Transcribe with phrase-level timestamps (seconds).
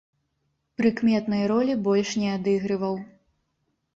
[0.79, 2.95] Прыкметнай ролі больш не адыгрываў.